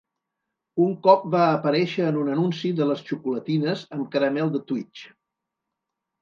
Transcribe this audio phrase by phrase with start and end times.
[0.85, 5.05] Un cop va aparèixer en un anunci de les xocolatines amb caramel de Twix.